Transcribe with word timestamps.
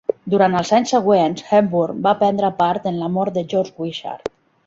Durant 0.33 0.53
els 0.59 0.69
anys 0.77 0.93
següents, 0.93 1.43
Hepburn 1.57 2.01
va 2.09 2.15
prendre 2.23 2.51
part 2.63 2.89
en 2.93 2.99
la 3.05 3.13
mort 3.19 3.37
de 3.39 3.47
George 3.55 3.85
Wishart. 3.85 4.35